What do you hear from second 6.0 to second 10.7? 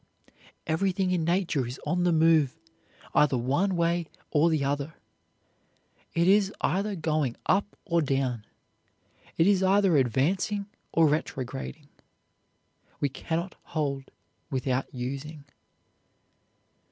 It is either going up or down. It is either advancing